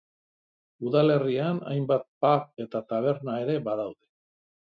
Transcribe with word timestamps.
Udalerrian 0.91 1.59
hainbat 1.73 2.07
pub 2.25 2.65
eta 2.65 2.83
taberna 2.93 3.37
ere 3.45 3.59
badaude. 3.69 4.01